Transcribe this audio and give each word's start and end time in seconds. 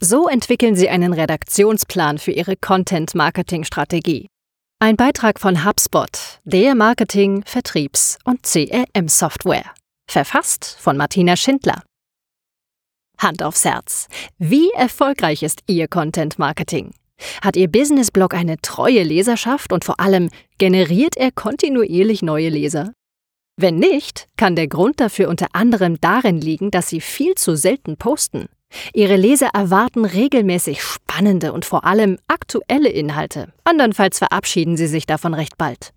So 0.00 0.28
entwickeln 0.28 0.76
Sie 0.76 0.90
einen 0.90 1.14
Redaktionsplan 1.14 2.18
für 2.18 2.30
Ihre 2.30 2.54
Content-Marketing-Strategie. 2.56 4.28
Ein 4.78 4.96
Beitrag 4.96 5.40
von 5.40 5.64
HubSpot, 5.64 6.10
der 6.44 6.74
Marketing-, 6.74 7.42
Vertriebs- 7.44 8.18
und 8.24 8.42
CRM-Software. 8.42 9.64
Verfasst 10.06 10.76
von 10.78 10.98
Martina 10.98 11.34
Schindler. 11.34 11.82
Hand 13.18 13.42
aufs 13.42 13.64
Herz. 13.64 14.08
Wie 14.36 14.70
erfolgreich 14.72 15.42
ist 15.42 15.62
Ihr 15.66 15.88
Content-Marketing? 15.88 16.92
Hat 17.40 17.56
Ihr 17.56 17.68
Business-Blog 17.68 18.34
eine 18.34 18.58
treue 18.58 19.02
Leserschaft 19.02 19.72
und 19.72 19.86
vor 19.86 19.98
allem 19.98 20.28
generiert 20.58 21.16
er 21.16 21.32
kontinuierlich 21.32 22.20
neue 22.20 22.50
Leser? 22.50 22.92
Wenn 23.58 23.76
nicht, 23.76 24.28
kann 24.36 24.56
der 24.56 24.68
Grund 24.68 25.00
dafür 25.00 25.30
unter 25.30 25.46
anderem 25.54 25.98
darin 26.02 26.38
liegen, 26.38 26.70
dass 26.70 26.90
Sie 26.90 27.00
viel 27.00 27.34
zu 27.36 27.56
selten 27.56 27.96
posten. 27.96 28.50
Ihre 28.92 29.16
Leser 29.16 29.50
erwarten 29.54 30.04
regelmäßig 30.04 30.82
spannende 30.82 31.52
und 31.52 31.64
vor 31.64 31.84
allem 31.84 32.18
aktuelle 32.28 32.88
Inhalte. 32.88 33.52
Andernfalls 33.64 34.18
verabschieden 34.18 34.76
sie 34.76 34.86
sich 34.86 35.06
davon 35.06 35.34
recht 35.34 35.58
bald. 35.58 35.92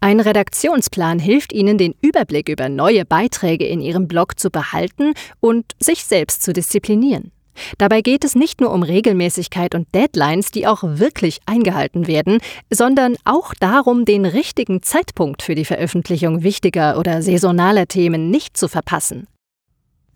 Ein 0.00 0.18
Redaktionsplan 0.18 1.20
hilft 1.20 1.52
Ihnen, 1.52 1.78
den 1.78 1.94
Überblick 2.00 2.48
über 2.48 2.68
neue 2.68 3.04
Beiträge 3.04 3.66
in 3.66 3.80
Ihrem 3.80 4.08
Blog 4.08 4.38
zu 4.38 4.50
behalten 4.50 5.14
und 5.38 5.64
sich 5.78 6.04
selbst 6.04 6.42
zu 6.42 6.52
disziplinieren. 6.52 7.30
Dabei 7.78 8.00
geht 8.00 8.24
es 8.24 8.34
nicht 8.34 8.60
nur 8.60 8.72
um 8.72 8.82
Regelmäßigkeit 8.82 9.74
und 9.74 9.94
Deadlines, 9.94 10.50
die 10.50 10.66
auch 10.66 10.82
wirklich 10.82 11.40
eingehalten 11.46 12.06
werden, 12.06 12.38
sondern 12.70 13.16
auch 13.24 13.54
darum, 13.54 14.04
den 14.04 14.24
richtigen 14.24 14.82
Zeitpunkt 14.82 15.42
für 15.42 15.54
die 15.54 15.64
Veröffentlichung 15.64 16.42
wichtiger 16.42 16.98
oder 16.98 17.22
saisonaler 17.22 17.86
Themen 17.86 18.30
nicht 18.30 18.56
zu 18.56 18.68
verpassen. 18.68 19.28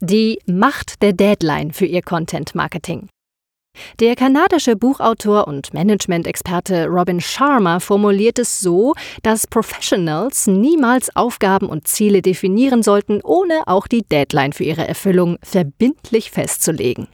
Die 0.00 0.38
Macht 0.44 1.00
der 1.00 1.14
Deadline 1.14 1.72
für 1.72 1.86
Ihr 1.86 2.02
Content 2.02 2.54
Marketing. 2.54 3.08
Der 3.98 4.14
kanadische 4.14 4.76
Buchautor 4.76 5.48
und 5.48 5.72
Management-Experte 5.72 6.86
Robin 6.86 7.18
Sharma 7.18 7.80
formuliert 7.80 8.38
es 8.38 8.60
so, 8.60 8.92
dass 9.22 9.46
Professionals 9.46 10.46
niemals 10.46 11.16
Aufgaben 11.16 11.70
und 11.70 11.88
Ziele 11.88 12.20
definieren 12.20 12.82
sollten, 12.82 13.22
ohne 13.22 13.62
auch 13.66 13.86
die 13.86 14.02
Deadline 14.02 14.52
für 14.52 14.64
ihre 14.64 14.86
Erfüllung 14.86 15.38
verbindlich 15.42 16.30
festzulegen. 16.30 17.08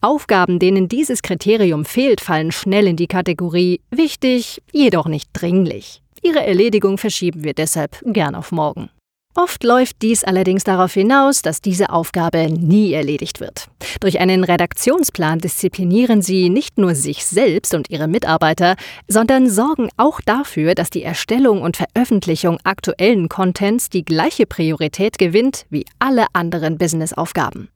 Aufgaben, 0.00 0.60
denen 0.60 0.86
dieses 0.86 1.22
Kriterium 1.22 1.84
fehlt, 1.84 2.20
fallen 2.20 2.52
schnell 2.52 2.86
in 2.86 2.96
die 2.96 3.08
Kategorie 3.08 3.80
wichtig, 3.90 4.62
jedoch 4.70 5.06
nicht 5.06 5.30
dringlich. 5.32 6.00
Ihre 6.22 6.46
Erledigung 6.46 6.96
verschieben 6.96 7.42
wir 7.42 7.54
deshalb 7.54 8.00
gern 8.04 8.36
auf 8.36 8.52
morgen. 8.52 8.88
Oft 9.36 9.62
läuft 9.62 10.02
dies 10.02 10.24
allerdings 10.24 10.64
darauf 10.64 10.92
hinaus, 10.92 11.42
dass 11.42 11.60
diese 11.60 11.90
Aufgabe 11.90 12.50
nie 12.50 12.92
erledigt 12.92 13.38
wird. 13.38 13.68
Durch 14.00 14.18
einen 14.18 14.42
Redaktionsplan 14.42 15.38
disziplinieren 15.38 16.20
Sie 16.20 16.50
nicht 16.50 16.78
nur 16.78 16.96
sich 16.96 17.24
selbst 17.24 17.72
und 17.72 17.90
Ihre 17.90 18.08
Mitarbeiter, 18.08 18.74
sondern 19.06 19.48
sorgen 19.48 19.88
auch 19.96 20.20
dafür, 20.20 20.74
dass 20.74 20.90
die 20.90 21.04
Erstellung 21.04 21.62
und 21.62 21.76
Veröffentlichung 21.76 22.58
aktuellen 22.64 23.28
Contents 23.28 23.88
die 23.88 24.04
gleiche 24.04 24.46
Priorität 24.46 25.16
gewinnt 25.16 25.64
wie 25.70 25.84
alle 26.00 26.26
anderen 26.32 26.76
Businessaufgaben. 26.76 27.68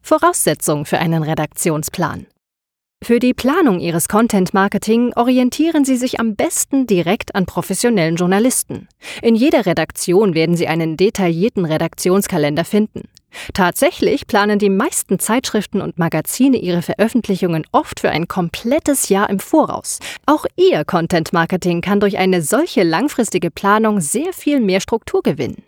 Voraussetzung 0.00 0.86
für 0.86 0.98
einen 0.98 1.24
Redaktionsplan. 1.24 2.26
Für 3.02 3.18
die 3.18 3.32
Planung 3.32 3.80
Ihres 3.80 4.08
Content-Marketing 4.08 5.14
orientieren 5.16 5.86
Sie 5.86 5.96
sich 5.96 6.20
am 6.20 6.36
besten 6.36 6.86
direkt 6.86 7.34
an 7.34 7.46
professionellen 7.46 8.16
Journalisten. 8.16 8.88
In 9.22 9.34
jeder 9.34 9.64
Redaktion 9.64 10.34
werden 10.34 10.54
Sie 10.54 10.68
einen 10.68 10.98
detaillierten 10.98 11.64
Redaktionskalender 11.64 12.64
finden. 12.64 13.08
Tatsächlich 13.54 14.26
planen 14.26 14.58
die 14.58 14.68
meisten 14.68 15.18
Zeitschriften 15.18 15.80
und 15.80 15.98
Magazine 15.98 16.58
ihre 16.58 16.82
Veröffentlichungen 16.82 17.64
oft 17.72 18.00
für 18.00 18.10
ein 18.10 18.28
komplettes 18.28 19.08
Jahr 19.08 19.30
im 19.30 19.38
Voraus. 19.38 19.98
Auch 20.26 20.44
Ihr 20.56 20.84
Content-Marketing 20.84 21.80
kann 21.80 22.00
durch 22.00 22.18
eine 22.18 22.42
solche 22.42 22.82
langfristige 22.82 23.50
Planung 23.50 24.00
sehr 24.00 24.32
viel 24.32 24.60
mehr 24.60 24.80
Struktur 24.80 25.22
gewinnen. 25.22 25.62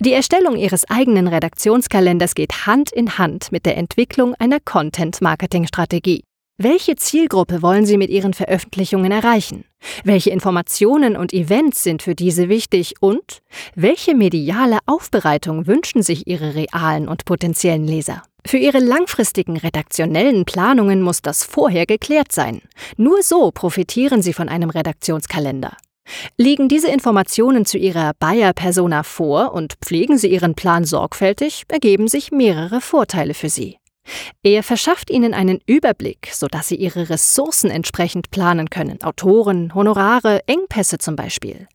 Die 0.00 0.12
Erstellung 0.12 0.56
Ihres 0.56 0.88
eigenen 0.88 1.26
Redaktionskalenders 1.26 2.34
geht 2.34 2.66
Hand 2.66 2.92
in 2.92 3.18
Hand 3.18 3.50
mit 3.50 3.66
der 3.66 3.76
Entwicklung 3.76 4.34
einer 4.34 4.60
Content-Marketing-Strategie. 4.60 6.25
Welche 6.58 6.96
Zielgruppe 6.96 7.60
wollen 7.60 7.84
Sie 7.84 7.98
mit 7.98 8.08
Ihren 8.08 8.32
Veröffentlichungen 8.32 9.12
erreichen? 9.12 9.66
Welche 10.04 10.30
Informationen 10.30 11.14
und 11.14 11.34
Events 11.34 11.82
sind 11.82 12.00
für 12.00 12.14
diese 12.14 12.48
wichtig 12.48 12.94
und 13.00 13.42
welche 13.74 14.14
mediale 14.14 14.78
Aufbereitung 14.86 15.66
wünschen 15.66 16.02
sich 16.02 16.26
Ihre 16.26 16.54
realen 16.54 17.08
und 17.08 17.26
potenziellen 17.26 17.86
Leser? 17.86 18.22
Für 18.46 18.56
Ihre 18.56 18.78
langfristigen 18.78 19.58
redaktionellen 19.58 20.46
Planungen 20.46 21.02
muss 21.02 21.20
das 21.20 21.44
vorher 21.44 21.84
geklärt 21.84 22.32
sein. 22.32 22.62
Nur 22.96 23.22
so 23.22 23.50
profitieren 23.50 24.22
Sie 24.22 24.32
von 24.32 24.48
einem 24.48 24.70
Redaktionskalender. 24.70 25.76
Liegen 26.38 26.70
diese 26.70 26.88
Informationen 26.88 27.66
zu 27.66 27.76
Ihrer 27.76 28.12
Buyer-Persona 28.18 29.02
vor 29.02 29.52
und 29.52 29.74
pflegen 29.84 30.16
Sie 30.16 30.28
Ihren 30.28 30.54
Plan 30.54 30.84
sorgfältig, 30.86 31.64
ergeben 31.68 32.08
sich 32.08 32.32
mehrere 32.32 32.80
Vorteile 32.80 33.34
für 33.34 33.50
Sie. 33.50 33.76
Er 34.42 34.62
verschafft 34.62 35.10
Ihnen 35.10 35.34
einen 35.34 35.60
Überblick, 35.66 36.30
sodass 36.32 36.68
Sie 36.68 36.76
Ihre 36.76 37.10
Ressourcen 37.10 37.70
entsprechend 37.70 38.30
planen 38.30 38.70
können, 38.70 39.02
Autoren, 39.02 39.74
Honorare, 39.74 40.40
Engpässe 40.46 40.98
zum 40.98 41.16
Beispiel. 41.16 41.68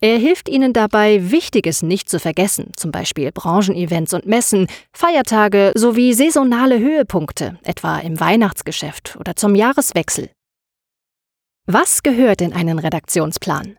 Er 0.00 0.18
hilft 0.18 0.48
Ihnen 0.48 0.72
dabei, 0.72 1.30
Wichtiges 1.30 1.82
nicht 1.82 2.08
zu 2.08 2.18
vergessen, 2.18 2.72
zum 2.76 2.90
Beispiel 2.90 3.32
Branchenevents 3.32 4.14
und 4.14 4.26
Messen, 4.26 4.66
Feiertage 4.92 5.72
sowie 5.74 6.14
saisonale 6.14 6.78
Höhepunkte, 6.78 7.58
etwa 7.64 7.98
im 7.98 8.18
Weihnachtsgeschäft 8.18 9.16
oder 9.20 9.36
zum 9.36 9.54
Jahreswechsel. 9.54 10.30
Was 11.66 12.02
gehört 12.02 12.40
in 12.40 12.54
einen 12.54 12.78
Redaktionsplan? 12.78 13.76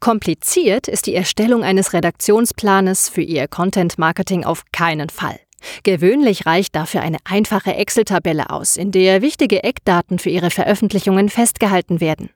Kompliziert 0.00 0.88
ist 0.88 1.06
die 1.06 1.14
Erstellung 1.14 1.62
eines 1.62 1.92
Redaktionsplanes 1.92 3.08
für 3.08 3.22
Ihr 3.22 3.48
Content 3.48 3.98
Marketing 3.98 4.44
auf 4.44 4.64
keinen 4.72 5.08
Fall. 5.10 5.38
Gewöhnlich 5.82 6.46
reicht 6.46 6.74
dafür 6.74 7.02
eine 7.02 7.18
einfache 7.24 7.74
Excel-Tabelle 7.74 8.50
aus, 8.50 8.76
in 8.76 8.92
der 8.92 9.22
wichtige 9.22 9.62
Eckdaten 9.62 10.18
für 10.18 10.30
Ihre 10.30 10.50
Veröffentlichungen 10.50 11.28
festgehalten 11.28 12.00
werden. 12.00 12.30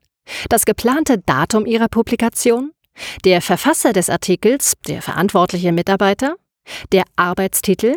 Das 0.48 0.64
geplante 0.64 1.18
Datum 1.18 1.66
Ihrer 1.66 1.88
Publikation, 1.88 2.72
der 3.24 3.40
Verfasser 3.40 3.92
des 3.92 4.10
Artikels, 4.10 4.74
der 4.86 5.02
verantwortliche 5.02 5.72
Mitarbeiter, 5.72 6.36
der 6.92 7.04
Arbeitstitel, 7.16 7.96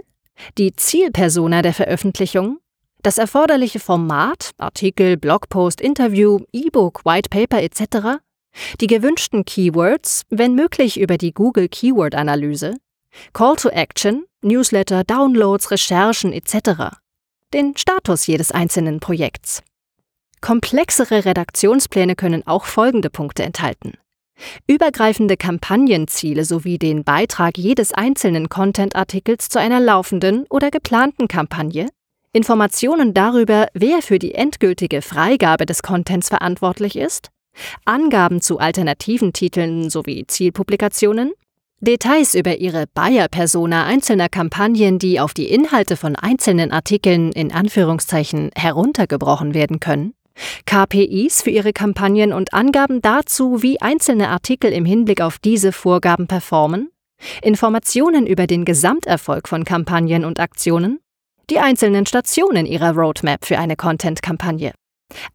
die 0.57 0.75
Zielpersona 0.75 1.61
der 1.61 1.73
Veröffentlichung, 1.73 2.59
das 3.01 3.17
erforderliche 3.17 3.79
Format, 3.79 4.51
Artikel, 4.57 5.17
Blogpost, 5.17 5.81
Interview, 5.81 6.39
E-Book, 6.53 7.05
White 7.05 7.29
Paper 7.29 7.61
etc., 7.61 8.19
die 8.79 8.87
gewünschten 8.87 9.45
Keywords, 9.45 10.23
wenn 10.29 10.55
möglich 10.55 10.99
über 10.99 11.17
die 11.17 11.33
Google 11.33 11.67
Keyword 11.67 12.15
Analyse, 12.15 12.75
Call 13.33 13.55
to 13.55 13.69
Action, 13.69 14.25
Newsletter, 14.43 15.03
Downloads, 15.03 15.71
Recherchen 15.71 16.33
etc. 16.33 16.95
Den 17.53 17.77
Status 17.77 18.27
jedes 18.27 18.51
einzelnen 18.51 18.99
Projekts. 18.99 19.63
Komplexere 20.41 21.25
Redaktionspläne 21.25 22.15
können 22.15 22.45
auch 22.45 22.65
folgende 22.65 23.09
Punkte 23.09 23.43
enthalten. 23.43 23.93
Übergreifende 24.67 25.37
Kampagnenziele 25.37 26.43
sowie 26.43 26.77
den 26.77 27.03
Beitrag 27.03 27.57
jedes 27.57 27.93
einzelnen 27.93 28.49
Content-Artikels 28.49 29.49
zu 29.49 29.59
einer 29.59 29.79
laufenden 29.79 30.45
oder 30.49 30.71
geplanten 30.71 31.27
Kampagne, 31.27 31.87
Informationen 32.35 33.13
darüber, 33.13 33.67
wer 33.75 34.01
für 34.01 34.17
die 34.17 34.33
endgültige 34.33 35.03
Freigabe 35.03 35.67
des 35.67 35.83
Contents 35.83 36.29
verantwortlich 36.29 36.95
ist, 36.95 37.29
Angaben 37.85 38.41
zu 38.41 38.57
alternativen 38.57 39.33
Titeln 39.33 39.91
sowie 39.91 40.25
Zielpublikationen, 40.25 41.33
Details 41.83 42.33
über 42.33 42.59
Ihre 42.59 42.85
Buyer-Persona 42.87 43.83
einzelner 43.83 44.29
Kampagnen, 44.29 44.99
die 44.99 45.19
auf 45.19 45.33
die 45.33 45.49
Inhalte 45.49 45.97
von 45.97 46.15
einzelnen 46.15 46.71
Artikeln 46.71 47.33
in 47.33 47.51
Anführungszeichen 47.51 48.51
heruntergebrochen 48.55 49.53
werden 49.53 49.81
können, 49.81 50.13
KPIs 50.65 51.41
für 51.41 51.49
Ihre 51.49 51.73
Kampagnen 51.73 52.31
und 52.31 52.53
Angaben 52.53 53.01
dazu, 53.01 53.61
wie 53.61 53.81
einzelne 53.81 54.29
Artikel 54.29 54.71
im 54.71 54.85
Hinblick 54.85 55.19
auf 55.19 55.39
diese 55.39 55.73
Vorgaben 55.73 56.27
performen, 56.27 56.89
Informationen 57.41 58.27
über 58.27 58.47
den 58.47 58.63
Gesamterfolg 58.63 59.49
von 59.49 59.65
Kampagnen 59.65 60.23
und 60.23 60.39
Aktionen, 60.39 61.01
die 61.49 61.59
einzelnen 61.59 62.05
Stationen 62.05 62.65
Ihrer 62.65 62.95
Roadmap 62.95 63.43
für 63.43 63.59
eine 63.59 63.75
Content-Kampagne. 63.75 64.71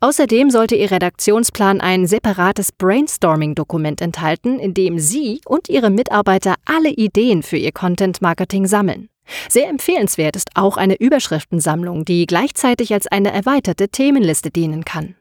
Außerdem 0.01 0.51
sollte 0.51 0.77
Ihr 0.77 0.91
Redaktionsplan 0.91 1.81
ein 1.81 2.07
separates 2.07 2.73
Brainstorming-Dokument 2.73 4.01
enthalten, 4.01 4.59
in 4.59 4.75
dem 4.75 4.99
Sie 4.99 5.41
und 5.47 5.69
Ihre 5.69 5.91
Mitarbeiter 5.91 6.55
alle 6.65 6.91
Ideen 6.91 7.43
für 7.43 7.57
Ihr 7.57 7.73
Content-Marketing 7.73 8.67
sammeln. 8.67 9.09
Sehr 9.49 9.69
empfehlenswert 9.69 10.37
ist 10.37 10.51
auch 10.55 10.77
eine 10.77 10.97
Überschriftensammlung, 10.99 12.05
die 12.05 12.27
gleichzeitig 12.27 12.93
als 12.93 13.07
eine 13.07 13.33
erweiterte 13.33 13.89
Themenliste 13.89 14.51
dienen 14.51 14.85
kann. 14.85 15.17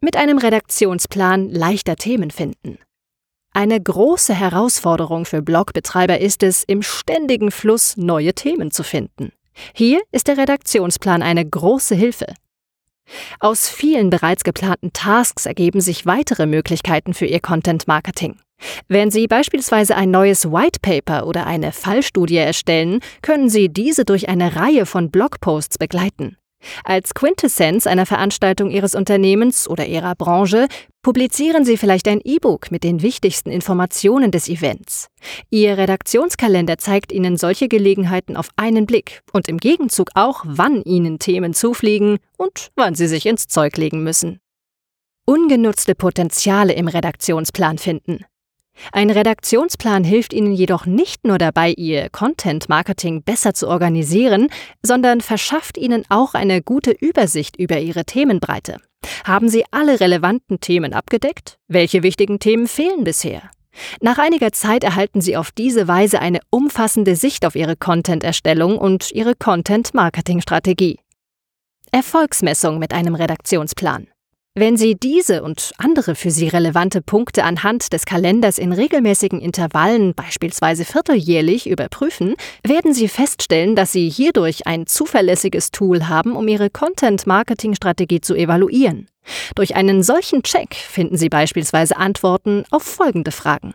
Mit 0.00 0.16
einem 0.16 0.38
Redaktionsplan 0.38 1.48
leichter 1.48 1.96
Themen 1.96 2.30
finden. 2.30 2.78
Eine 3.52 3.80
große 3.80 4.34
Herausforderung 4.34 5.24
für 5.24 5.40
Blogbetreiber 5.40 6.18
ist 6.18 6.42
es, 6.42 6.64
im 6.64 6.82
ständigen 6.82 7.50
Fluss 7.50 7.96
neue 7.96 8.34
Themen 8.34 8.70
zu 8.70 8.82
finden. 8.82 9.32
Hier 9.72 10.02
ist 10.10 10.26
der 10.26 10.36
Redaktionsplan 10.36 11.22
eine 11.22 11.48
große 11.48 11.94
Hilfe. 11.94 12.26
Aus 13.40 13.68
vielen 13.68 14.10
bereits 14.10 14.44
geplanten 14.44 14.92
Tasks 14.92 15.46
ergeben 15.46 15.80
sich 15.80 16.06
weitere 16.06 16.46
Möglichkeiten 16.46 17.14
für 17.14 17.26
Ihr 17.26 17.40
Content 17.40 17.86
Marketing. 17.86 18.38
Wenn 18.88 19.10
Sie 19.10 19.26
beispielsweise 19.26 19.96
ein 19.96 20.10
neues 20.10 20.50
White 20.50 20.80
Paper 20.80 21.26
oder 21.26 21.46
eine 21.46 21.72
Fallstudie 21.72 22.36
erstellen, 22.36 23.00
können 23.22 23.48
Sie 23.48 23.68
diese 23.68 24.04
durch 24.04 24.28
eine 24.28 24.56
Reihe 24.56 24.86
von 24.86 25.10
Blogposts 25.10 25.78
begleiten. 25.78 26.36
Als 26.84 27.14
Quintessenz 27.14 27.86
einer 27.86 28.06
Veranstaltung 28.06 28.70
Ihres 28.70 28.94
Unternehmens 28.94 29.68
oder 29.68 29.86
Ihrer 29.86 30.14
Branche 30.14 30.68
publizieren 31.02 31.64
Sie 31.64 31.76
vielleicht 31.76 32.08
ein 32.08 32.20
E-Book 32.24 32.70
mit 32.70 32.82
den 32.82 33.02
wichtigsten 33.02 33.50
Informationen 33.50 34.30
des 34.30 34.48
Events. 34.48 35.08
Ihr 35.50 35.78
Redaktionskalender 35.78 36.78
zeigt 36.78 37.12
Ihnen 37.12 37.36
solche 37.36 37.68
Gelegenheiten 37.68 38.36
auf 38.36 38.48
einen 38.56 38.86
Blick 38.86 39.20
und 39.32 39.48
im 39.48 39.58
Gegenzug 39.58 40.10
auch, 40.14 40.42
wann 40.46 40.82
Ihnen 40.82 41.18
Themen 41.18 41.54
zufliegen 41.54 42.18
und 42.38 42.70
wann 42.76 42.94
Sie 42.94 43.06
sich 43.06 43.26
ins 43.26 43.46
Zeug 43.46 43.76
legen 43.76 44.02
müssen. 44.02 44.40
Ungenutzte 45.26 45.94
Potenziale 45.94 46.74
im 46.74 46.88
Redaktionsplan 46.88 47.78
finden. 47.78 48.24
Ein 48.92 49.10
Redaktionsplan 49.10 50.04
hilft 50.04 50.32
Ihnen 50.32 50.52
jedoch 50.52 50.86
nicht 50.86 51.24
nur 51.26 51.38
dabei, 51.38 51.70
Ihr 51.70 52.10
Content-Marketing 52.10 53.22
besser 53.22 53.54
zu 53.54 53.68
organisieren, 53.68 54.48
sondern 54.82 55.20
verschafft 55.20 55.78
Ihnen 55.78 56.04
auch 56.08 56.34
eine 56.34 56.62
gute 56.62 56.90
Übersicht 56.90 57.56
über 57.56 57.78
Ihre 57.78 58.04
Themenbreite. 58.04 58.78
Haben 59.24 59.48
Sie 59.48 59.64
alle 59.70 60.00
relevanten 60.00 60.60
Themen 60.60 60.92
abgedeckt? 60.92 61.58
Welche 61.68 62.02
wichtigen 62.02 62.38
Themen 62.38 62.66
fehlen 62.66 63.04
bisher? 63.04 63.50
Nach 64.00 64.18
einiger 64.18 64.52
Zeit 64.52 64.84
erhalten 64.84 65.20
Sie 65.20 65.36
auf 65.36 65.50
diese 65.50 65.88
Weise 65.88 66.20
eine 66.20 66.40
umfassende 66.50 67.16
Sicht 67.16 67.44
auf 67.44 67.56
Ihre 67.56 67.76
Content-Erstellung 67.76 68.78
und 68.78 69.10
Ihre 69.12 69.34
Content-Marketing-Strategie. 69.34 70.98
Erfolgsmessung 71.90 72.78
mit 72.78 72.92
einem 72.92 73.14
Redaktionsplan. 73.14 74.08
Wenn 74.56 74.76
Sie 74.76 74.94
diese 74.94 75.42
und 75.42 75.72
andere 75.78 76.14
für 76.14 76.30
Sie 76.30 76.46
relevante 76.46 77.02
Punkte 77.02 77.42
anhand 77.42 77.92
des 77.92 78.06
Kalenders 78.06 78.56
in 78.58 78.72
regelmäßigen 78.72 79.40
Intervallen, 79.40 80.14
beispielsweise 80.14 80.84
vierteljährlich, 80.84 81.68
überprüfen, 81.68 82.36
werden 82.62 82.94
Sie 82.94 83.08
feststellen, 83.08 83.74
dass 83.74 83.90
Sie 83.90 84.08
hierdurch 84.08 84.68
ein 84.68 84.86
zuverlässiges 84.86 85.72
Tool 85.72 86.06
haben, 86.06 86.36
um 86.36 86.46
Ihre 86.46 86.70
Content-Marketing-Strategie 86.70 88.20
zu 88.20 88.36
evaluieren. 88.36 89.08
Durch 89.56 89.74
einen 89.74 90.04
solchen 90.04 90.44
Check 90.44 90.76
finden 90.76 91.16
Sie 91.16 91.30
beispielsweise 91.30 91.96
Antworten 91.96 92.62
auf 92.70 92.84
folgende 92.84 93.32
Fragen. 93.32 93.74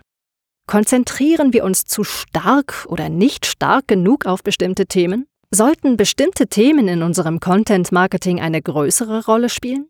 Konzentrieren 0.65 1.51
wir 1.51 1.65
uns 1.65 1.83
zu 1.83 2.05
stark 2.05 2.85
oder 2.87 3.09
nicht 3.09 3.45
stark 3.45 3.89
genug 3.89 4.25
auf 4.25 4.43
bestimmte 4.43 4.85
Themen? 4.85 5.27
Sollten 5.51 5.97
bestimmte 5.97 6.47
Themen 6.47 6.87
in 6.87 7.03
unserem 7.03 7.41
Content-Marketing 7.41 8.39
eine 8.39 8.61
größere 8.61 9.25
Rolle 9.25 9.49
spielen? 9.49 9.89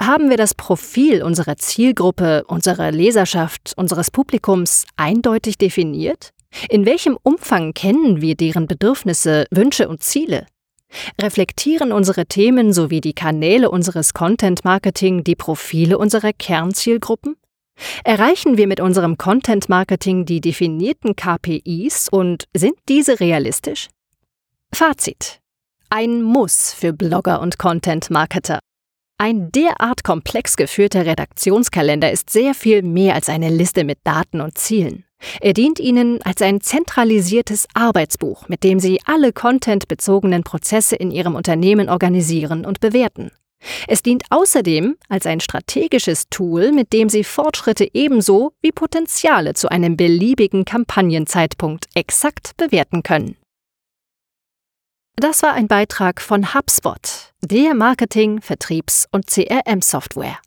Haben 0.00 0.30
wir 0.30 0.36
das 0.36 0.54
Profil 0.54 1.22
unserer 1.22 1.56
Zielgruppe, 1.56 2.44
unserer 2.46 2.90
Leserschaft, 2.90 3.72
unseres 3.76 4.10
Publikums 4.10 4.84
eindeutig 4.96 5.58
definiert? 5.58 6.30
In 6.68 6.84
welchem 6.84 7.16
Umfang 7.22 7.72
kennen 7.72 8.20
wir 8.20 8.34
deren 8.34 8.66
Bedürfnisse, 8.66 9.46
Wünsche 9.50 9.88
und 9.88 10.02
Ziele? 10.02 10.46
Reflektieren 11.20 11.92
unsere 11.92 12.26
Themen 12.26 12.72
sowie 12.72 13.00
die 13.00 13.14
Kanäle 13.14 13.70
unseres 13.70 14.12
Content 14.12 14.64
Marketing 14.64 15.24
die 15.24 15.36
Profile 15.36 15.96
unserer 15.96 16.32
Kernzielgruppen? 16.32 17.36
Erreichen 18.04 18.58
wir 18.58 18.66
mit 18.66 18.80
unserem 18.80 19.16
Content 19.16 19.68
Marketing 19.68 20.26
die 20.26 20.40
definierten 20.40 21.16
KPIs 21.16 22.08
und 22.10 22.44
sind 22.54 22.74
diese 22.88 23.20
realistisch? 23.20 23.88
Fazit. 24.74 25.40
Ein 25.88 26.22
Muss 26.22 26.72
für 26.72 26.92
Blogger 26.92 27.40
und 27.40 27.58
Content 27.58 28.10
Marketer. 28.10 28.60
Ein 29.18 29.52
derart 29.52 30.02
komplex 30.02 30.56
geführter 30.56 31.06
Redaktionskalender 31.06 32.10
ist 32.10 32.30
sehr 32.30 32.54
viel 32.54 32.82
mehr 32.82 33.14
als 33.14 33.28
eine 33.28 33.50
Liste 33.50 33.84
mit 33.84 33.98
Daten 34.04 34.40
und 34.40 34.58
Zielen. 34.58 35.04
Er 35.40 35.52
dient 35.52 35.78
Ihnen 35.78 36.20
als 36.22 36.42
ein 36.42 36.60
zentralisiertes 36.60 37.68
Arbeitsbuch, 37.74 38.48
mit 38.48 38.64
dem 38.64 38.80
Sie 38.80 39.00
alle 39.04 39.32
contentbezogenen 39.32 40.42
Prozesse 40.42 40.96
in 40.96 41.10
Ihrem 41.10 41.36
Unternehmen 41.36 41.88
organisieren 41.88 42.64
und 42.64 42.80
bewerten. 42.80 43.30
Es 43.86 44.02
dient 44.02 44.24
außerdem 44.30 44.96
als 45.08 45.26
ein 45.26 45.40
strategisches 45.40 46.28
Tool, 46.30 46.72
mit 46.72 46.92
dem 46.92 47.08
Sie 47.08 47.22
Fortschritte 47.22 47.88
ebenso 47.92 48.52
wie 48.60 48.72
Potenziale 48.72 49.54
zu 49.54 49.68
einem 49.68 49.96
beliebigen 49.96 50.64
Kampagnenzeitpunkt 50.64 51.86
exakt 51.94 52.56
bewerten 52.56 53.02
können. 53.02 53.36
Das 55.16 55.42
war 55.42 55.52
ein 55.52 55.68
Beitrag 55.68 56.20
von 56.20 56.54
HubSpot, 56.54 57.31
der 57.44 57.74
Marketing-, 57.74 58.40
Vertriebs- 58.40 59.08
und 59.10 59.26
CRM-Software. 59.26 60.38